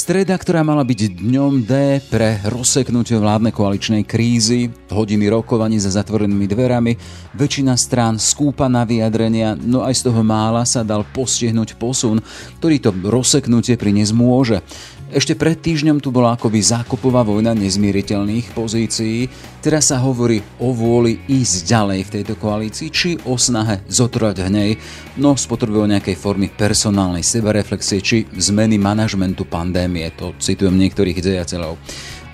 [0.00, 6.48] Streda, ktorá mala byť dňom D pre rozseknutie vládnej koaličnej krízy, hodiny rokovaní za zatvorenými
[6.48, 6.96] dverami,
[7.36, 12.24] väčšina strán skúpa na vyjadrenia, no aj z toho mála sa dal postihnúť posun,
[12.56, 14.64] ktorý to rozseknutie priniesť môže.
[15.10, 19.26] Ešte pred týždňom tu bola akoby zákupová vojna nezmieriteľných pozícií.
[19.58, 24.78] Teraz sa hovorí o vôli ísť ďalej v tejto koalícii, či o snahe zotrvať hnej,
[25.18, 30.06] no s potrebou nejakej formy personálnej sebareflexie, či zmeny manažmentu pandémie.
[30.14, 31.74] To citujem niektorých dejateľov.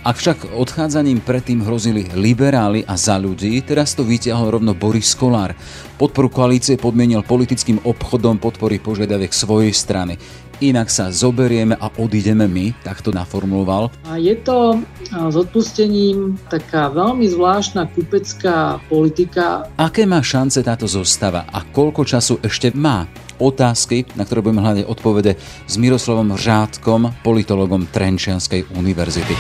[0.06, 5.50] Ak však odchádzaním predtým hrozili liberáli a za ľudí, teraz to vyťahol rovno Boris Kolár.
[5.98, 10.14] Podporu koalície podmienil politickým obchodom podpory požiadaviek svojej strany
[10.60, 13.92] inak sa zoberieme a odídeme my, tak to naformuloval.
[14.09, 14.80] A je to
[15.12, 19.69] s odpustením taká veľmi zvláštna kupecká politika.
[19.77, 23.05] Aké má šance táto zostava a koľko času ešte má?
[23.37, 25.37] Otázky, na ktoré budeme hľadať odpovede
[25.69, 29.36] s Miroslavom Řádkom, politologom Trenčianskej univerzity.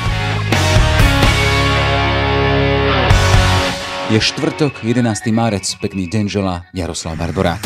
[4.12, 5.32] Je štvrtok, 11.
[5.34, 7.58] marec, pekný deň žela Jaroslav Barborák.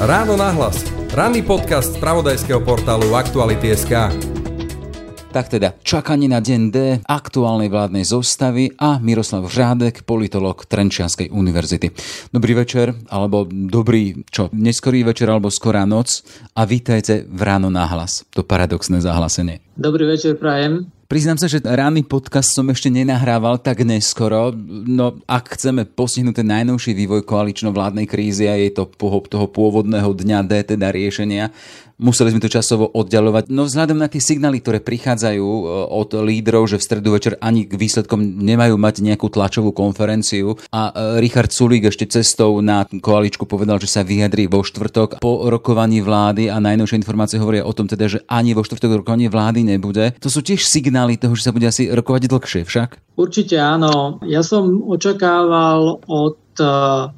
[0.00, 4.14] Ráno nahlas Ranný podcast z pravodajského portálu Aktuality.sk
[5.30, 11.94] tak teda, čakanie na deň D aktuálnej vládnej zostavy a Miroslav Žádek, politolog Trenčianskej univerzity.
[12.34, 16.26] Dobrý večer, alebo dobrý, čo, neskorý večer, alebo skorá noc
[16.58, 18.26] a vítajte v Ráno nahlas.
[18.34, 19.62] To paradoxné zahlasenie.
[19.78, 20.90] Dobrý večer, Prajem.
[21.10, 24.54] Priznám sa, že ranný podcast som ešte nenahrával tak neskoro,
[24.86, 28.86] no ak chceme postihnúť ten najnovší vývoj koalično-vládnej krízy a jej to
[29.26, 31.50] toho pôvodného dňa D, teda riešenia,
[32.00, 33.52] museli sme to časovo oddialovať.
[33.52, 35.62] No vzhľadom na tie signály, ktoré prichádzajú e,
[35.92, 40.90] od lídrov, že v stredu večer ani k výsledkom nemajú mať nejakú tlačovú konferenciu a
[40.90, 46.00] e, Richard Sulík ešte cestou na koaličku povedal, že sa vyjadrí vo štvrtok po rokovaní
[46.00, 50.16] vlády a najnovšie informácie hovoria o tom teda, že ani vo štvrtok rokovanie vlády nebude.
[50.24, 53.20] To sú tiež signály toho, že sa bude asi rokovať dlhšie však?
[53.20, 54.16] Určite áno.
[54.24, 56.40] Ja som očakával od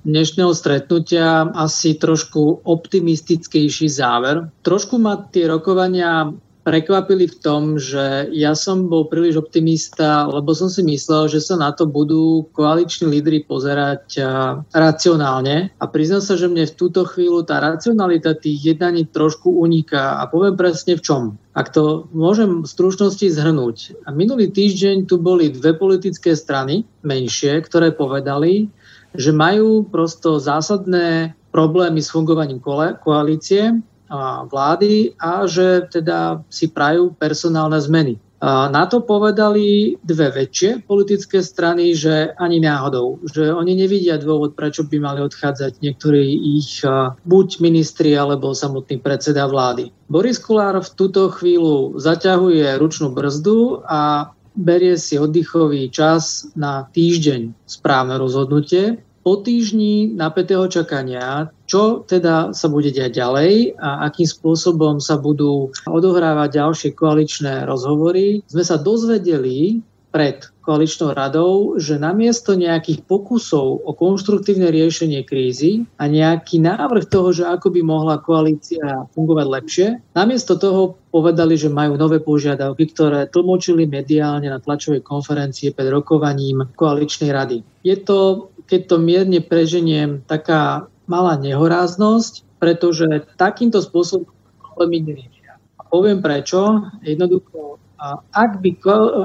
[0.07, 4.49] dnešného stretnutia asi trošku optimistickejší záver.
[4.63, 6.31] Trošku ma tie rokovania
[6.63, 11.59] prekvapili v tom, že ja som bol príliš optimista, lebo som si myslel, že sa
[11.59, 14.23] na to budú koaliční lídry pozerať
[14.71, 15.75] racionálne.
[15.83, 20.31] A priznám sa, že mne v túto chvíľu tá racionalita tých jednaní trošku uniká a
[20.31, 21.23] poviem presne v čom.
[21.53, 24.09] Ak to môžem v stručnosti zhrnúť.
[24.09, 28.71] Minulý týždeň tu boli dve politické strany, menšie, ktoré povedali,
[29.13, 32.61] že majú prosto zásadné problémy s fungovaním
[33.01, 33.77] koalície
[34.13, 38.21] a vlády a že teda si prajú personálne zmeny.
[38.43, 44.59] A na to povedali dve väčšie politické strany, že ani náhodou, že oni nevidia dôvod,
[44.59, 46.83] prečo by mali odchádzať niektorí ich
[47.23, 49.95] buď ministri alebo samotný predseda vlády.
[50.11, 57.53] Boris Kulár v túto chvíľu zaťahuje ručnú brzdu a berie si oddychový čas na týždeň
[57.65, 59.01] správne rozhodnutie.
[59.23, 65.71] Po týždni napätého čakania, čo teda sa bude diať ďalej a akým spôsobom sa budú
[65.87, 69.79] odohrávať ďalšie koaličné rozhovory, sme sa dozvedeli
[70.13, 77.35] pred koaličnou radou, že namiesto nejakých pokusov o konštruktívne riešenie krízy a nejaký návrh toho,
[77.35, 83.27] že ako by mohla koalícia fungovať lepšie, namiesto toho povedali, že majú nové požiadavky, ktoré
[83.27, 87.67] tlmočili mediálne na tlačovej konferencie pred rokovaním koaličnej rady.
[87.83, 94.31] Je to, keď to mierne preženiem, taká malá nehoráznosť, pretože takýmto spôsobom
[94.63, 95.59] problémy neriešia.
[95.59, 96.87] A poviem prečo.
[97.03, 97.83] Jednoducho,
[98.31, 98.71] ak by,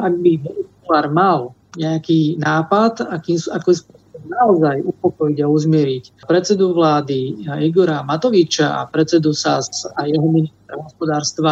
[0.02, 0.34] ak by
[0.88, 1.40] Kolár mal
[1.76, 3.70] nejaký nápad, akým, ako
[4.28, 11.52] naozaj upokojiť a uzmieriť predsedu vlády Igora Matoviča a predsedu SAS a jeho ministra hospodárstva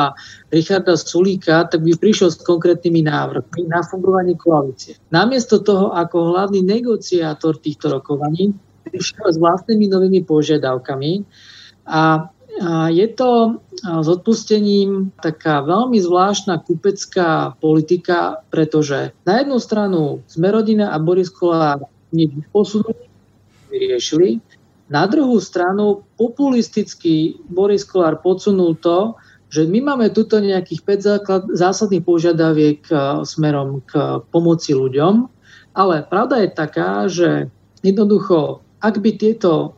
[0.52, 5.00] Richarda Sulíka, tak by prišiel s konkrétnymi návrhmi na fungovanie koalície.
[5.14, 8.52] Namiesto toho, ako hlavný negociátor týchto rokovaní,
[8.86, 11.24] prišiel s vlastnými novými požiadavkami
[11.90, 12.28] a
[12.92, 20.98] je to s odpustením taká veľmi zvláštna kupecká politika, pretože na jednu stranu Smerodina a
[21.00, 21.84] Boris Kolár
[22.16, 23.12] nič posunuli,
[23.68, 24.40] vyriešili.
[24.88, 29.20] Na druhú stranu populisticky Boris Kolár podsunul to,
[29.52, 32.82] že my máme tuto nejakých 5 základ, zásadných požiadaviek
[33.24, 35.28] smerom k pomoci ľuďom,
[35.78, 37.30] ale pravda je taká, že
[37.86, 39.74] jednoducho ak by tieto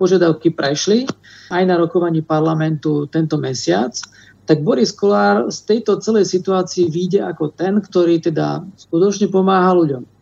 [0.00, 1.04] požiadavky prešli
[1.52, 3.92] aj na rokovaní parlamentu tento mesiac,
[4.48, 10.15] tak Boris Kolár z tejto celej situácii vyjde ako ten, ktorý teda skutočne pomáha ľuďom.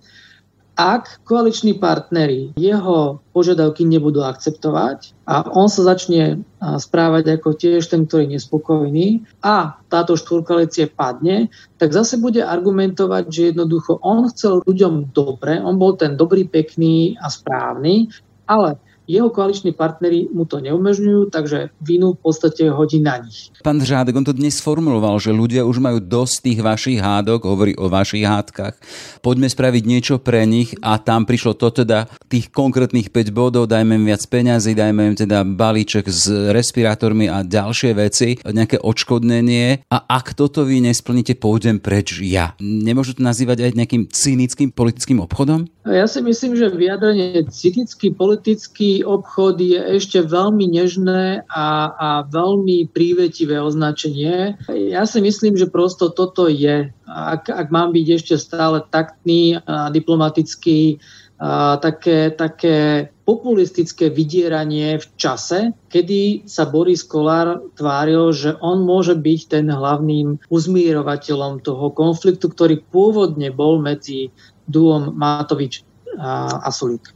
[0.75, 8.07] Ak koaliční partnery jeho požiadavky nebudú akceptovať a on sa začne správať ako tiež ten,
[8.07, 9.07] ktorý je nespokojný
[9.43, 11.49] a táto štvorkoalície padne,
[11.79, 17.15] tak zase bude argumentovať, že jednoducho on chcel ľuďom dobre, on bol ten dobrý, pekný
[17.23, 18.11] a správny,
[18.51, 23.53] ale jeho koaliční partnery mu to neumožňujú, takže vinu v podstate hodí na nich.
[23.61, 27.77] Pán Žádek, on to dnes formuloval, že ľudia už majú dosť tých vašich hádok, hovorí
[27.77, 28.77] o vašich hádkach.
[29.21, 34.01] Poďme spraviť niečo pre nich a tam prišlo to teda tých konkrétnych 5 bodov, dajme
[34.01, 39.97] im viac peňazí, dajme im teda balíček s respirátormi a ďalšie veci, nejaké odškodnenie a
[40.09, 42.57] ak toto vy nesplníte, pôjdem preč ja.
[42.63, 45.74] Nemôžu to nazývať aj nejakým cynickým politickým obchodom?
[45.85, 52.89] Ja si myslím, že vyjadrenie cynický politický obchod je ešte veľmi nežné a, a veľmi
[52.89, 54.57] prívetivé označenie.
[54.73, 56.89] Ja si myslím, že prosto toto je.
[57.05, 61.05] Ak, ak mám byť ešte stále taktný a diplomatický,
[61.35, 69.19] a také, také populistické vydieranie v čase, kedy sa Boris Kolár tváril, že on môže
[69.19, 74.31] byť ten hlavným uzmírovateľom toho konfliktu, ktorý pôvodne bol medzi
[74.67, 75.85] duom Matovič
[76.19, 77.11] a Sulík.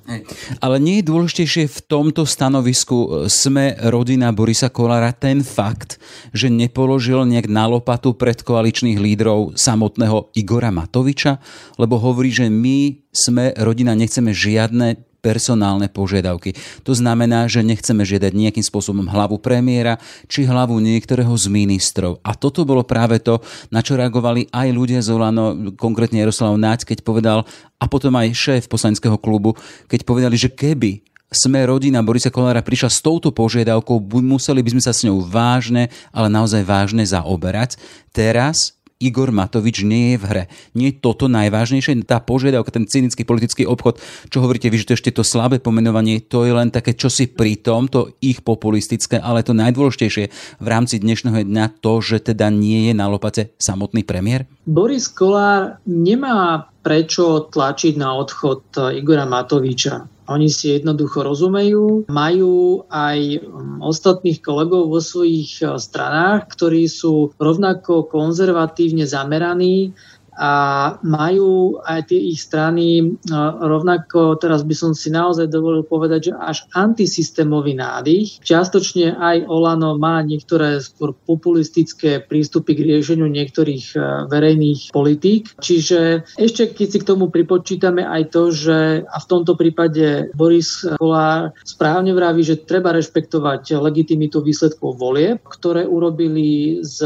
[0.59, 6.03] Ale nie je dôležitejšie v tomto stanovisku e, sme rodina Borisa Kolára ten fakt,
[6.35, 11.39] že nepoložil nejak na lopatu pred koaličných lídrov samotného Igora Matoviča,
[11.79, 16.55] lebo hovorí, že my sme rodina, nechceme žiadne personálne požiadavky.
[16.87, 19.99] To znamená, že nechceme žiadať nejakým spôsobom hlavu premiéra
[20.31, 22.23] či hlavu niektorého z ministrov.
[22.23, 26.87] A toto bolo práve to, na čo reagovali aj ľudia z Olano, konkrétne Jaroslav Náď,
[26.87, 27.43] keď povedal,
[27.79, 29.55] a potom aj šéf poslaneckého klubu,
[29.87, 34.82] keď povedali, že keby sme rodina Borisa Kolára prišla s touto požiadavkou, museli by sme
[34.82, 37.76] sa s ňou vážne, ale naozaj vážne zaoberať.
[38.17, 40.45] Teraz Igor Matovič nie je v hre.
[40.75, 44.97] Nie je toto najvážnejšie, tá požiadavka, ten cynický politický obchod, čo hovoríte vy, že to
[44.99, 49.47] ešte to slabé pomenovanie, to je len také čosi pri tom, to ich populistické, ale
[49.47, 50.25] to najdôležitejšie
[50.59, 54.50] v rámci dnešného dňa to, že teda nie je na lopate samotný premiér?
[54.67, 60.18] Boris Kolár nemá prečo tlačiť na odchod Igora Matoviča.
[60.29, 67.33] Oni si jednoducho rozumejú, majú aj um, ostatných kolegov vo svojich uh, stranách, ktorí sú
[67.41, 69.97] rovnako konzervatívne zameraní
[70.38, 70.52] a
[71.02, 73.19] majú aj tie ich strany
[73.58, 78.38] rovnako, teraz by som si naozaj dovolil povedať, že až antisystémový nádych.
[78.46, 83.99] Čiastočne aj Olano má niektoré skôr populistické prístupy k riešeniu niektorých e,
[84.31, 85.58] verejných politík.
[85.58, 90.87] Čiže ešte keď si k tomu pripočítame aj to, že a v tomto prípade Boris
[90.96, 97.02] Kolár správne vraví, že treba rešpektovať legitimitu výsledkov volieb, ktoré urobili z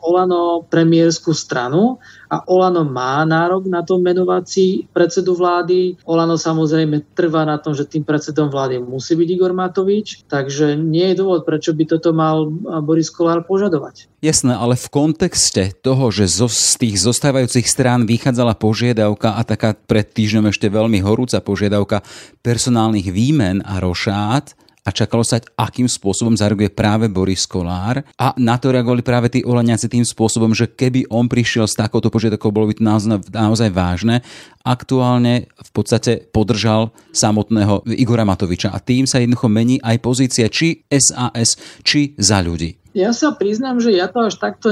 [0.00, 2.00] Olano premiérskú stranu
[2.32, 5.98] a Olano má nárok na to menovať si predsedu vlády.
[6.06, 11.10] Olano samozrejme trvá na tom, že tým predsedom vlády musí byť Igor Matovič, takže nie
[11.10, 12.46] je dôvod, prečo by toto mal
[12.86, 14.06] Boris Kolár požadovať.
[14.22, 19.76] Jasné, ale v kontexte toho, že zo, z tých zostávajúcich strán vychádzala požiadavka a taká
[19.76, 22.00] pred týždňom ešte veľmi horúca požiadavka
[22.40, 28.04] personálnych výmen a rošát, a čakalo sa, akým spôsobom zareaguje práve Boris Kolár.
[28.20, 32.12] A na to reagovali práve tí Olaniaci tým spôsobom, že keby on prišiel s takouto
[32.12, 34.20] požiadavkou, bolo by to naozaj, naozaj vážne.
[34.60, 40.84] Aktuálne v podstate podržal samotného Igora Matoviča a tým sa jednoducho mení aj pozícia či
[40.92, 42.83] SAS, či za ľudí.
[42.94, 44.70] Ja sa priznám, že ja to až takto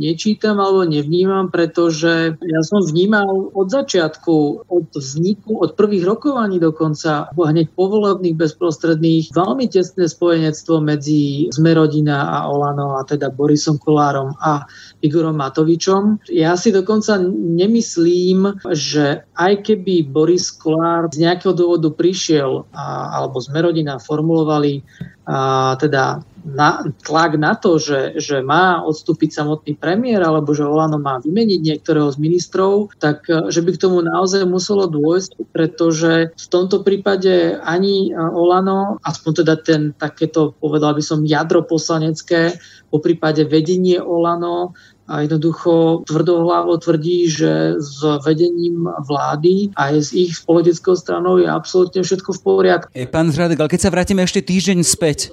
[0.00, 7.28] nečítam alebo nevnímam, pretože ja som vnímal od začiatku, od vzniku, od prvých rokovaní dokonca,
[7.36, 14.64] hneď povolebných bezprostredných, veľmi tesné spojenectvo medzi Zmerodina a Olano, a teda Borisom Kolárom a
[15.04, 16.24] Igorom Matovičom.
[16.32, 23.44] Ja si dokonca nemyslím, že aj keby Boris Kolár z nejakého dôvodu prišiel a, alebo
[23.44, 24.80] Zmerodina formulovali
[25.28, 30.96] a, teda na, tlak na to, že, že má odstúpiť samotný premiér alebo že Olano
[30.96, 36.32] má vymeniť niektorého z ministrov, tak e, že by k tomu naozaj muselo dôjsť, pretože
[36.32, 42.56] v tomto prípade ani e, Olano, aspoň teda ten takéto, povedal by som, jadro poslanecké,
[42.88, 44.72] po prípade vedenie Olano
[45.08, 52.04] a jednoducho tvrdohlavo tvrdí, že s vedením vlády aj s ich politickou stranou je absolútne
[52.04, 52.88] všetko v poriadku.
[53.08, 55.32] Pán Zradek, ale keď sa vrátime ešte týždeň späť,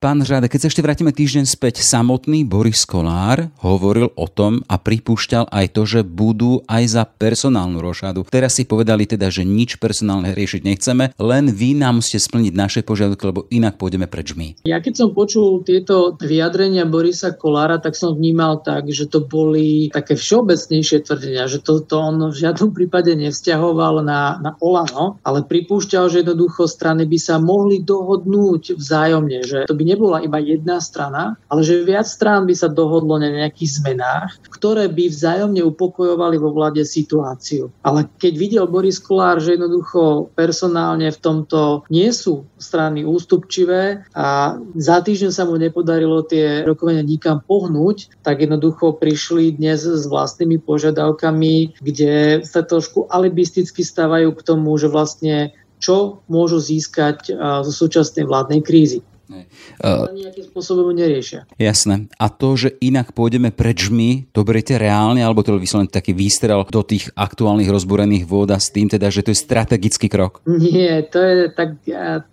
[0.00, 4.80] Pán Žáde, keď sa ešte vrátime týždeň späť, samotný Boris Kolár hovoril o tom a
[4.80, 8.24] pripúšťal aj to, že budú aj za personálnu rošádu.
[8.24, 12.80] Teraz si povedali teda, že nič personálne riešiť nechceme, len vy nám musíte splniť naše
[12.80, 14.64] požiadavky, lebo inak pôjdeme preč my.
[14.64, 19.92] Ja keď som počul tieto vyjadrenia Borisa Kolára, tak som vnímal tak, že to boli
[19.92, 25.44] také všeobecnejšie tvrdenia, že to, to on v žiadnom prípade nevzťahoval na, na Olano, ale
[25.44, 30.78] pripúšťal, že jednoducho strany by sa mohli dohodnúť vzájomne, že to by nebola iba jedna
[30.78, 36.38] strana, ale že viac strán by sa dohodlo na nejakých zmenách, ktoré by vzájomne upokojovali
[36.38, 37.74] vo vláde situáciu.
[37.82, 44.56] Ale keď videl Boris Kolár, že jednoducho personálne v tomto nie sú strany ústupčivé a
[44.78, 50.62] za týždeň sa mu nepodarilo tie rokovania nikam pohnúť, tak jednoducho prišli dnes s vlastnými
[50.62, 57.32] požiadavkami, kde sa trošku alibisticky stávajú k tomu, že vlastne čo môžu získať
[57.64, 59.00] zo súčasnej vládnej krízy.
[59.30, 61.46] Uh, nejakým spôsobom neriešia.
[61.54, 62.10] Jasné.
[62.18, 66.10] A to, že inak pôjdeme preč my, to beriete reálne, alebo to je vyslovene taký
[66.10, 70.42] výstrel do tých aktuálnych rozborených vôd a s tým teda, že to je strategický krok?
[70.50, 71.78] Nie, to je tak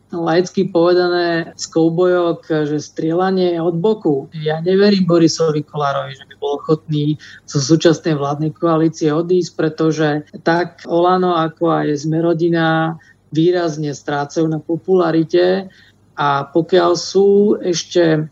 [0.09, 4.31] laicky povedané z koubojok, že strieľanie od boku.
[4.33, 10.81] Ja neverím Borisovi Kolárovi, že by bol ochotný zo súčasnej vládnej koalície odísť, pretože tak
[10.89, 15.67] Olano ako aj Zmerodina výrazne strácajú na popularite
[16.17, 18.25] a pokiaľ sú ešte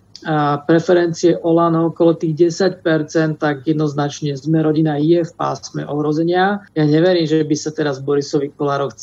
[0.65, 6.65] preferencie Olano okolo tých 10%, tak jednoznačne sme rodina je v pásme ohrozenia.
[6.73, 8.97] Ja neverím, že by sa teraz Borisovi, Kolárov,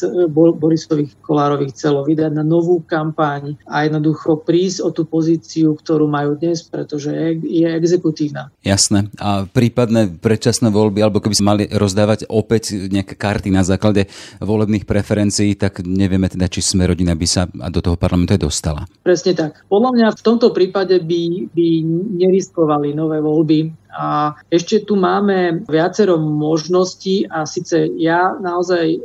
[0.59, 6.35] Borisovi Kolárovi chcelo vydať na novú kampaň a jednoducho prísť o tú pozíciu, ktorú majú
[6.35, 8.51] dnes, pretože je, je exekutívna.
[8.67, 9.07] Jasné.
[9.23, 14.11] A prípadné predčasné voľby, alebo keby sme mali rozdávať opäť nejaké karty na základe
[14.43, 18.81] volebných preferencií, tak nevieme teda, či sme rodina by sa do toho parlamentu aj dostala.
[19.07, 19.63] Presne tak.
[19.71, 21.69] Podľa mňa v tomto prípade by by, by
[22.17, 23.69] neriskovali nové voľby.
[23.93, 29.05] A ešte tu máme viacero možností a síce ja naozaj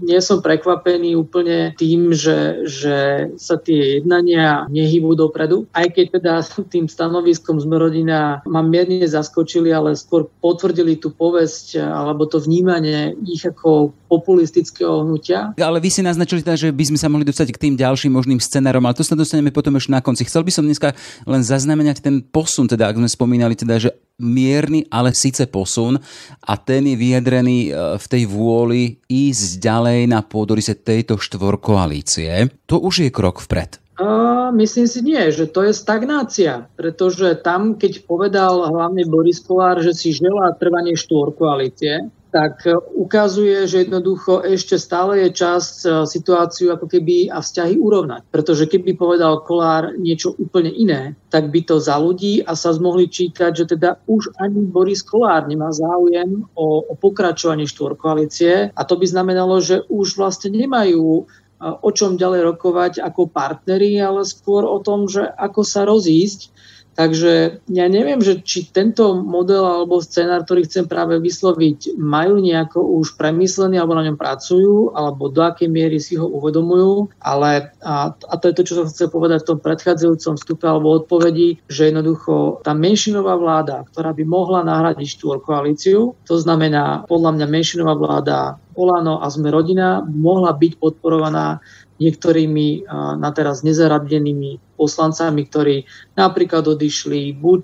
[0.00, 2.96] nie som prekvapený úplne tým, že, že
[3.36, 5.68] sa tie jednania nehybú dopredu.
[5.76, 6.34] Aj keď teda
[6.74, 13.16] tým stanoviskom z rodina ma mierne zaskočili, ale skôr potvrdili tú povesť alebo to vnímanie
[13.26, 15.56] ich ako populistického hnutia.
[15.56, 18.40] Ale vy si naznačili teda, že by sme sa mohli dostať k tým ďalším možným
[18.40, 20.28] scenárom, ale to sa dostaneme potom ešte na konci.
[20.28, 20.92] Chcel by som dneska
[21.24, 23.90] len zaznamenať ten posun, teda ak sme spomínali, teda, že
[24.22, 25.98] mierny, ale síce posun
[26.46, 32.48] a ten je vyjadrený e, v tej vôli ísť ďalej na pôdorise tejto štvorkoalície.
[32.70, 33.82] To už je krok vpred.
[34.00, 39.84] Uh, myslím si nie, že to je stagnácia, pretože tam, keď povedal hlavne Boris Kolár,
[39.84, 46.08] že si želá trvanie štvorkoalície, tak e, ukazuje, že jednoducho ešte stále je čas e,
[46.08, 48.24] situáciu ako keby a vzťahy urovnať.
[48.32, 53.12] Pretože keby povedal Kolár niečo úplne iné, tak by to za ľudí a sa zmohli
[53.12, 58.96] čítať, že teda už ani Boris Kolár nemá záujem o, o pokračovanie štvorkoalície a to
[58.96, 61.22] by znamenalo, že už vlastne nemajú e,
[61.60, 66.48] o čom ďalej rokovať ako partneri, ale skôr o tom, že ako sa rozísť
[66.92, 72.84] Takže ja neviem, že či tento model alebo scenár, ktorý chcem práve vysloviť, majú nejako
[73.00, 78.12] už premyslený alebo na ňom pracujú, alebo do akej miery si ho uvedomujú, ale a,
[78.12, 81.88] a to je to, čo som chcel povedať v tom predchádzajúcom vstupe alebo odpovedi, že
[81.88, 87.96] jednoducho tá menšinová vláda, ktorá by mohla nahradiť štôr koalíciu, to znamená podľa mňa menšinová
[87.96, 91.60] vláda Olano a sme rodina, mohla byť podporovaná
[92.00, 92.88] niektorými
[93.20, 95.76] na teraz nezaradenými poslancami, ktorí
[96.18, 97.62] napríklad odišli buď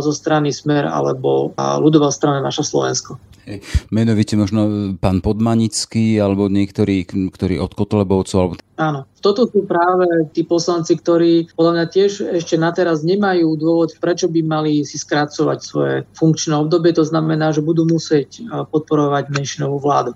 [0.00, 3.16] zo strany Smer alebo ľudová strana Naša Slovensko.
[3.48, 3.64] Hej.
[3.88, 8.36] Menovite možno pán Podmanický alebo niektorí, ktorí od Kotlebovcov.
[8.36, 8.54] Alebo...
[8.76, 9.08] Áno.
[9.20, 14.28] Toto sú práve tí poslanci, ktorí podľa mňa tiež ešte na teraz nemajú dôvod, prečo
[14.28, 16.92] by mali si skracovať svoje funkčné obdobie.
[16.96, 20.12] To znamená, že budú musieť podporovať menšinovú vládu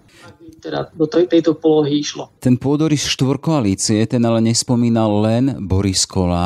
[0.64, 2.32] teda do tej, tejto polohy išlo.
[2.40, 6.43] Ten pôdorys štvorkoalície, ten ale nespomínal len Boris Kolár,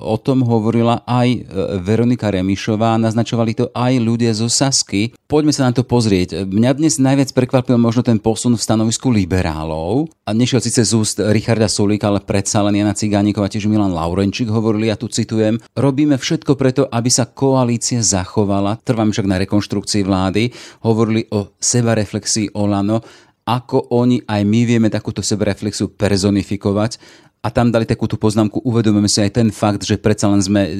[0.00, 1.38] o tom hovorila aj e,
[1.84, 5.12] Veronika Remišová, naznačovali to aj ľudia zo Sasky.
[5.28, 6.48] Poďme sa na to pozrieť.
[6.48, 10.08] Mňa dnes najviac prekvapil možno ten posun v stanovisku liberálov.
[10.24, 14.48] A nešiel síce z úst Richarda Sulíka, ale predsa len Jana Cigánikova, tiež Milan Laurenčík
[14.48, 20.02] hovorili, ja tu citujem, robíme všetko preto, aby sa koalícia zachovala, trvám však na rekonštrukcii
[20.06, 20.54] vlády,
[20.86, 23.04] hovorili o sebareflexii Olano
[23.50, 27.02] ako oni aj my vieme takúto sebereflexiu personifikovať
[27.42, 30.72] a tam dali takúto poznámku, uvedomujeme si aj ten fakt, že predsa len sme, e,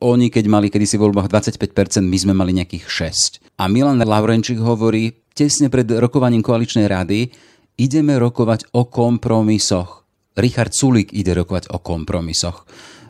[0.00, 3.60] oni keď mali kedysi v voľbách 25%, my sme mali nejakých 6.
[3.60, 7.34] A Milan Laurenčík hovorí, tesne pred rokovaním koaličnej rady,
[7.76, 10.06] ideme rokovať o kompromisoch.
[10.38, 12.64] Richard Sulik ide rokovať o kompromisoch.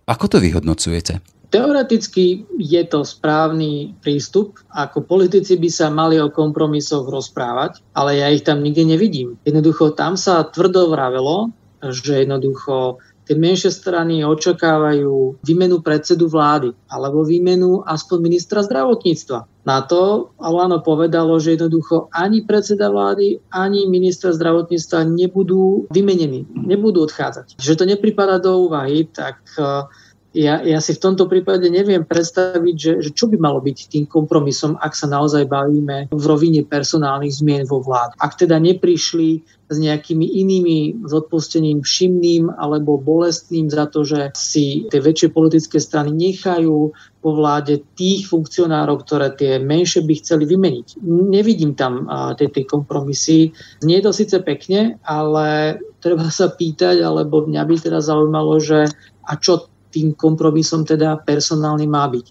[0.08, 1.35] Ako to vyhodnocujete?
[1.50, 8.28] Teoreticky je to správny prístup, ako politici by sa mali o kompromisoch rozprávať, ale ja
[8.34, 9.38] ich tam nikde nevidím.
[9.46, 17.26] Jednoducho tam sa tvrdo vravelo, že jednoducho tie menšie strany očakávajú výmenu predsedu vlády alebo
[17.26, 19.66] výmenu aspoň ministra zdravotníctva.
[19.66, 27.02] Na to Alano povedalo, že jednoducho ani predseda vlády, ani minister zdravotníctva nebudú vymenení, nebudú
[27.10, 27.58] odchádzať.
[27.58, 29.90] Že to nepripada do úvahy, tak uh,
[30.36, 34.04] ja, ja si v tomto prípade neviem predstaviť, že, že čo by malo byť tým
[34.04, 38.12] kompromisom, ak sa naozaj bavíme v rovine personálnych zmien vo vláde.
[38.20, 44.86] Ak teda neprišli s nejakými inými s odpustením všimným alebo bolestným za to, že si
[44.92, 51.02] tie väčšie politické strany nechajú po vláde tých funkcionárov, ktoré tie menšie by chceli vymeniť.
[51.02, 52.06] Nevidím tam
[52.38, 53.50] tie kompromisy.
[53.82, 58.86] Nie je to síce pekne, ale treba sa pýtať, alebo mňa by teda zaujímalo, že
[59.26, 59.66] a čo
[59.96, 62.26] tým kompromisom teda personálny má byť.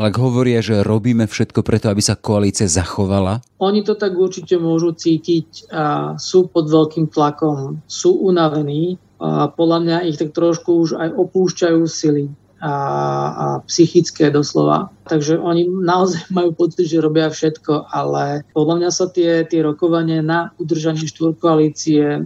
[0.00, 3.44] Ale ak hovoria, že robíme všetko preto, aby sa koalícia zachovala?
[3.60, 8.96] Oni to tak určite môžu cítiť a sú pod veľkým tlakom, sú unavení.
[9.20, 12.32] A podľa mňa ich tak trošku už aj opúšťajú sily
[12.64, 12.72] a,
[13.32, 14.92] a psychické doslova.
[15.08, 20.24] Takže oni naozaj majú pocit, že robia všetko, ale podľa mňa sa tie, tie rokovania
[20.24, 22.24] na udržanie štvorkoalície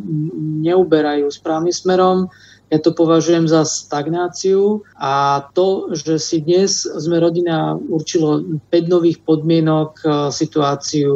[0.62, 2.30] neuberajú správnym smerom.
[2.74, 9.22] Ja to považujem za stagnáciu a to, že si dnes sme rodina určilo 5 nových
[9.22, 11.14] podmienok, e, situáciu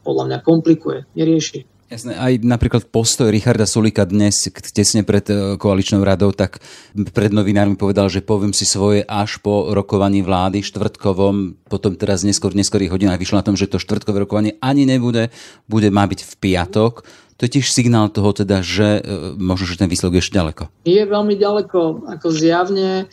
[0.00, 1.68] podľa mňa komplikuje, nerieši.
[1.92, 6.64] Jasné, aj napríklad postoj Richarda Sulika dnes, tesne pred e, koaličnou radou, tak
[7.12, 12.56] pred novinármi povedal, že poviem si svoje až po rokovaní vlády štvrtkovom, potom teraz neskôr,
[12.56, 15.28] v neskorých hodinách vyšlo na tom, že to štvrtkové rokovanie ani nebude,
[15.68, 17.04] bude, má byť v piatok
[17.36, 20.62] to je tiež signál toho teda, že e, možno, že ten výsledok je ešte ďaleko.
[20.86, 22.90] Je veľmi ďaleko, ako zjavne.
[23.02, 23.06] E,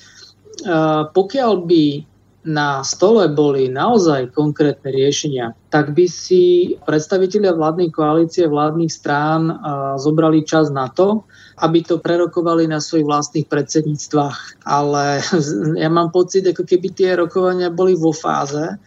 [1.09, 1.85] pokiaľ by
[2.41, 9.53] na stole boli naozaj konkrétne riešenia, tak by si predstavitelia vládnej koalície, vládnych strán e,
[9.97, 11.25] zobrali čas na to,
[11.57, 14.65] aby to prerokovali na svojich vlastných predsedníctvách.
[14.69, 15.25] Ale
[15.81, 18.77] ja mám pocit, ako keby tie rokovania boli vo fáze,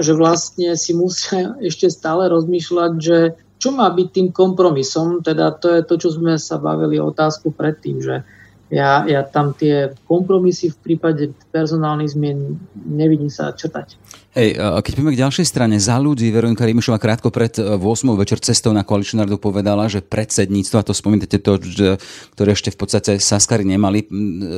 [0.00, 3.18] že vlastne si musia ešte stále rozmýšľať, že
[3.58, 5.24] čo má byť tým kompromisom?
[5.24, 8.26] Teda to je to, čo sme sa bavili otázku predtým, že
[8.72, 13.96] ja, ja tam tie kompromisy v prípade personálnych zmien nevidím sa črtať.
[14.34, 17.78] Hej, keď poďme k ďalšej strane, za ľudí Veronika Rímišová krátko pred 8.
[17.78, 22.02] E, večer cestou na koaličnú radu povedala, že predsedníctvo, a to spomínate to, že,
[22.34, 24.02] ktoré ešte v podstate Saskari nemali,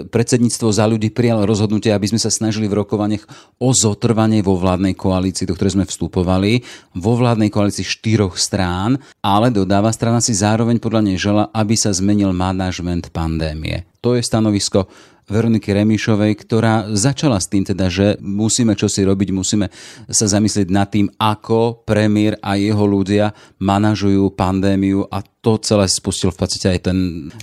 [0.08, 3.28] predsedníctvo za ľudí prijalo rozhodnutie, aby sme sa snažili v rokovaniach
[3.60, 6.64] o zotrvanie vo vládnej koalícii, do ktorej sme vstupovali,
[6.96, 11.92] vo vládnej koalícii štyroch strán, ale dodáva strana si zároveň podľa nej žela, aby sa
[11.92, 13.84] zmenil manažment pandémie.
[14.00, 14.88] To je stanovisko
[15.26, 19.66] Veroniky Remišovej, ktorá začala s tým teda, že musíme čo si robiť, musíme
[20.06, 26.30] sa zamyslieť nad tým, ako premiér a jeho ľudia manažujú pandémiu a to celé spustil
[26.30, 26.98] v podstate aj ten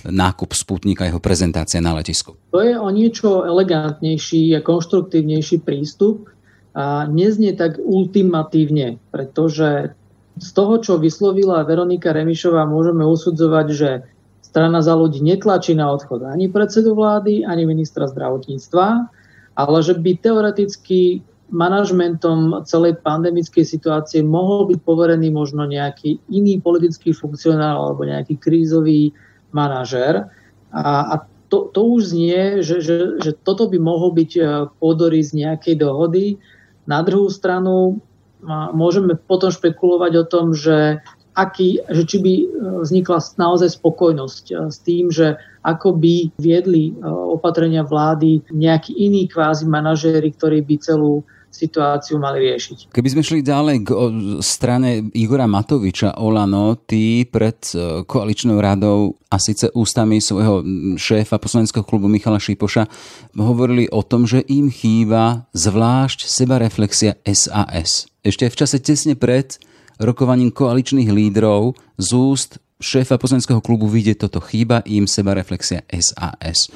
[0.08, 2.40] nákup Sputnika, jeho prezentácia na letisku.
[2.56, 6.32] To je o niečo elegantnejší a konštruktívnejší prístup
[6.72, 9.92] a neznie tak ultimatívne, pretože
[10.34, 13.90] z toho, čo vyslovila Veronika Remišová, môžeme usudzovať, že
[14.54, 18.86] strana za ľudí netlačí na odchod ani predsedu vlády, ani ministra zdravotníctva,
[19.58, 27.10] ale že by teoreticky manažmentom celej pandemickej situácie mohol byť poverený možno nejaký iný politický
[27.10, 29.10] funkcionár alebo nejaký krízový
[29.50, 30.30] manažer.
[30.70, 34.42] A, a to, to už znie, že, že, že toto by mohol byť e,
[34.78, 36.38] podory z nejakej dohody.
[36.86, 37.98] Na druhú stranu
[38.74, 41.00] môžeme potom špekulovať o tom, že
[41.34, 42.46] aký, že či by e,
[42.86, 45.34] vznikla naozaj spokojnosť e, s tým, že
[45.66, 52.50] ako by viedli e, opatrenia vlády nejakí iní kvázi manažéri, ktorí by celú situáciu mali
[52.50, 52.90] riešiť.
[52.90, 53.90] Keby sme šli ďalej k
[54.42, 57.62] strane Igora Matoviča Olano, tí pred
[58.10, 60.66] koaličnou radou a síce ústami svojho
[60.98, 62.90] šéfa poslaneckého klubu Michala Šípoša
[63.38, 68.10] hovorili o tom, že im chýba zvlášť sebareflexia SAS.
[68.26, 69.54] Ešte v čase tesne pred
[70.00, 72.50] rokovaním koaličných lídrov z úst
[72.82, 76.68] šéfa poslaneckého klubu vidie toto chýba im seba reflexia SAS.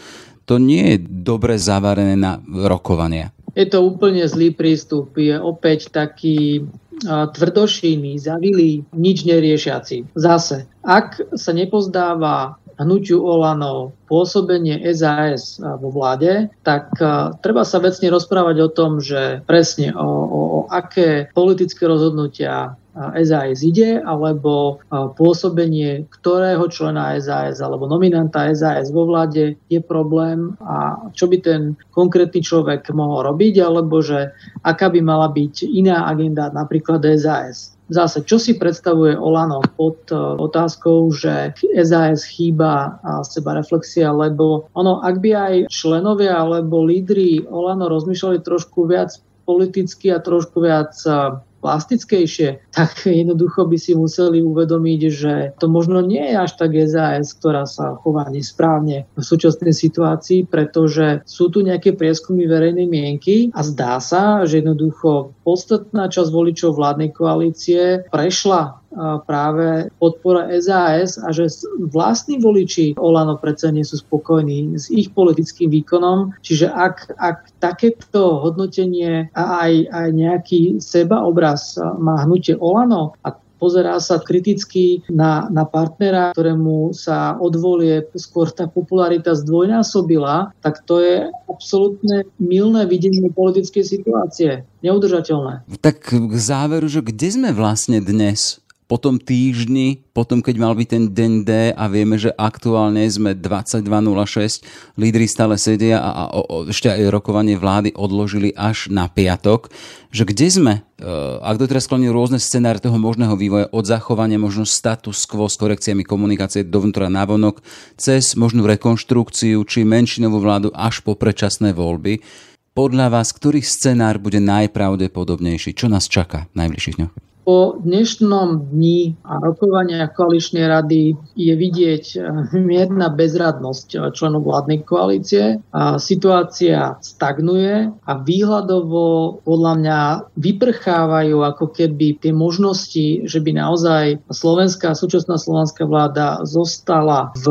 [0.49, 3.29] To nie je dobre zavarené na rokovania.
[3.53, 5.13] Je to úplne zlý prístup.
[5.21, 6.65] Je opäť taký
[7.07, 10.19] tvrdošíny, zavilý, nič neriešiaci.
[10.19, 16.95] Zase, ak sa nepozdáva hnutiu Olano pôsobenie SAS vo vláde, tak
[17.43, 23.63] treba sa vecne rozprávať o tom, že presne o, o, o aké politické rozhodnutia SAS
[23.63, 30.59] ide, alebo pôsobenie ktorého člena SAS alebo nominanta SAS vo vláde je problém.
[30.63, 34.35] A čo by ten konkrétny človek mohol robiť, alebo že
[34.67, 37.79] aká by mala byť iná agenda napríklad SAS.
[37.89, 45.01] Zase, čo si predstavuje Olano pod uh, otázkou, že SAS chýba seba reflexia, lebo ono,
[45.01, 49.17] ak by aj členovia alebo lídry Olano rozmýšľali trošku viac
[49.49, 56.01] politicky a trošku viac uh, plastickejšie, tak jednoducho by si museli uvedomiť, že to možno
[56.03, 61.63] nie je až tak SAS, ktorá sa chová nesprávne v súčasnej situácii, pretože sú tu
[61.67, 68.79] nejaké prieskumy verejnej mienky a zdá sa, že jednoducho podstatná časť voličov vládnej koalície prešla
[69.25, 71.49] práve podpora SAS a že
[71.93, 76.37] vlastní voliči Olano predsa nie sú spokojní s ich politickým výkonom.
[76.41, 83.99] Čiže ak, ak takéto hodnotenie a aj, aj nejaký sebaobraz má hnutie Olano a pozerá
[83.99, 91.27] sa kriticky na, na partnera, ktorému sa odvolie skôr tá popularita zdvojnásobila, tak to je
[91.51, 94.63] absolútne milné videnie politickej situácie.
[94.87, 95.67] Neudržateľné.
[95.83, 98.63] Tak k záveru, že kde sme vlastne dnes?
[98.89, 103.37] Po tom týždni, potom keď mal byť ten deň D a vieme, že aktuálne sme
[103.37, 104.65] 22.06,
[104.97, 109.69] lídry stále sedia a, a o, ešte aj rokovanie vlády odložili až na piatok,
[110.09, 111.05] že kde sme, e,
[111.45, 116.01] ak doteraz skloní rôzne scenáre toho možného vývoja od zachovania možno status quo s korekciami
[116.09, 117.61] komunikácie dovnútra navonok,
[118.01, 122.25] cez možnú rekonštrukciu či menšinovú vládu až po predčasné voľby,
[122.73, 125.77] podľa vás, ktorý scenár bude najpravdepodobnejší?
[125.77, 127.28] Čo nás čaká v najbližších dňoch?
[127.49, 132.23] Po dnešnom dni a rokovania koaličnej rady je vidieť eh,
[132.61, 135.57] mierna bezradnosť eh, členov vládnej koalície.
[135.73, 140.01] A situácia stagnuje a výhľadovo podľa mňa
[140.37, 147.49] vyprchávajú ako keby tie možnosti, že by naozaj slovenská, súčasná slovenská vláda zostala v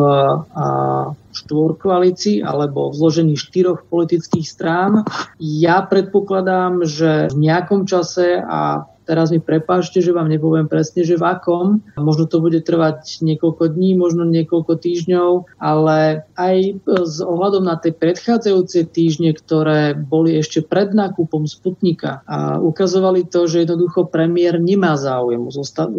[1.34, 5.10] štvorkoalícii alebo v zložení štyroch politických strán.
[5.42, 11.16] Ja predpokladám, že v nejakom čase a Teraz mi prepáčte, že vám nepoviem presne, že
[11.16, 11.80] v akom.
[11.96, 17.96] Možno to bude trvať niekoľko dní, možno niekoľko týždňov, ale aj s ohľadom na tie
[17.96, 25.00] predchádzajúce týždne, ktoré boli ešte pred nákupom Sputnika a ukazovali to, že jednoducho premiér nemá
[25.00, 25.52] záujem o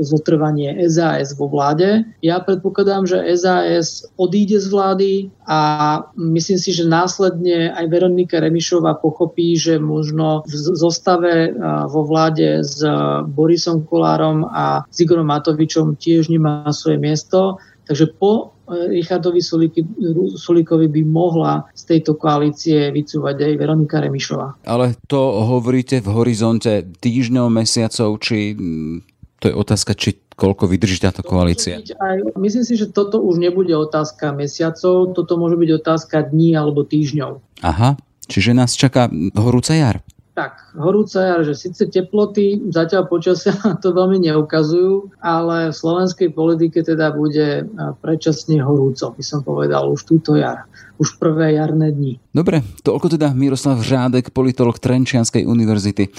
[0.05, 2.05] zotrvanie SAS vo vláde.
[2.21, 5.13] Ja predpokladám, že SAS odíde z vlády
[5.49, 5.61] a
[6.13, 11.57] myslím si, že následne aj Veronika Remišová pochopí, že možno v zostave
[11.89, 12.85] vo vláde s
[13.27, 17.59] Borisom Kolárom a s Igorom Matovičom tiež nemá svoje miesto.
[17.89, 19.41] Takže po e, Richardovi
[20.37, 24.61] Sulíkovi by mohla z tejto koalície vycúvať aj Veronika Remišová.
[24.69, 28.97] Ale to hovoríte v horizonte týždňov, mesiacov, či mm,
[29.41, 31.81] to je otázka, či koľko vydrží táto koalícia?
[31.81, 36.87] Aj, myslím si, že toto už nebude otázka mesiacov, toto môže byť otázka dní alebo
[36.87, 37.65] týždňov.
[37.65, 40.05] Aha, čiže nás čaká horúca jar
[40.39, 47.11] tak horúce, že síce teploty zatiaľ počasia to veľmi neukazujú, ale v slovenskej politike teda
[47.11, 47.67] bude
[47.99, 52.19] predčasne horúco, by som povedal, už túto jar už prvé jarné dni.
[52.35, 56.11] Dobre, toľko teda Miroslav Žádek, politolog Trenčianskej univerzity.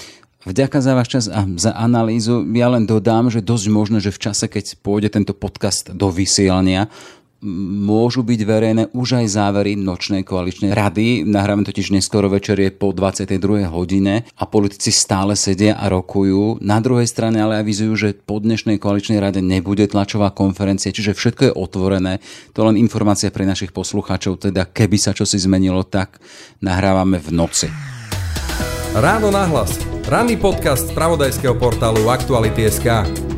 [0.48, 2.40] Vďaka za váš čas a za analýzu.
[2.56, 6.88] Ja len dodám, že dosť možné, že v čase, keď pôjde tento podcast do vysielania,
[7.44, 11.24] môžu byť verejné už aj závery nočnej koaličnej rady.
[11.24, 13.64] Nahráme totiž neskoro večer je po 22.
[13.68, 16.60] hodine a politici stále sedia a rokujú.
[16.60, 21.42] Na druhej strane ale avizujú, že po dnešnej koaličnej rade nebude tlačová konferencia, čiže všetko
[21.50, 22.20] je otvorené.
[22.52, 26.20] To len informácia pre našich poslucháčov, teda keby sa čosi zmenilo, tak
[26.60, 27.68] nahrávame v noci.
[28.90, 29.78] Ráno nahlas.
[30.10, 33.29] Ranný podcast z pravodajského portálu Aktuality.sk.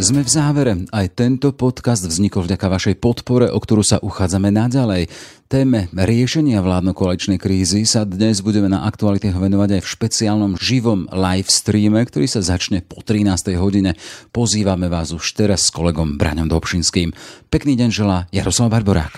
[0.00, 0.72] Sme v závere.
[0.88, 5.12] Aj tento podcast vznikol vďaka vašej podpore, o ktorú sa uchádzame naďalej.
[5.52, 11.52] Téme riešenia vládno-koaličnej krízy sa dnes budeme na aktualite venovať aj v špeciálnom živom live
[11.52, 13.52] streame, ktorý sa začne po 13.
[13.60, 13.92] hodine.
[14.32, 17.12] Pozývame vás už teraz s kolegom Braňom Dobšinským.
[17.52, 19.12] Pekný deň želá Jaroslav Barborák.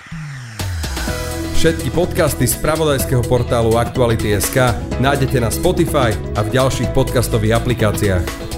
[1.55, 8.54] Všetky podcasty z pravodajského portálu Aktuality.sk nájdete na Spotify a v ďalších podcastových aplikáciách.